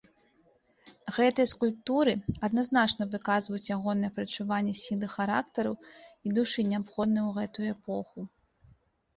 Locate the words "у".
7.29-7.37